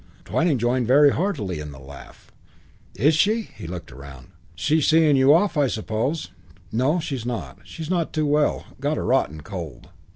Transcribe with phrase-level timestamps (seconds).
[0.25, 2.31] Twyning joined very heartily in the laugh.
[2.95, 4.29] "Is she?" He looked around.
[4.55, 6.31] "She's seeing you off, I suppose?"
[6.71, 7.59] "No, she's not.
[7.65, 8.65] She's not too well.
[8.79, 9.89] Got a rotten cold."